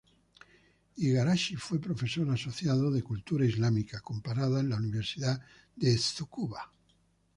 [0.97, 5.39] Igarashi fue profesor asociado de cultura islámica comparada en la Universidad
[5.75, 6.73] de Tsukuba.